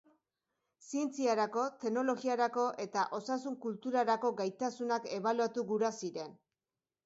Zientziarako, 0.85 1.65
teknologiarako 1.83 2.65
eta 2.87 3.05
osasun 3.19 3.61
kulturarako 3.69 4.35
gaitasunak 4.43 5.09
ebaluatu 5.21 5.69
gura 5.73 5.97
ziren. 6.05 6.39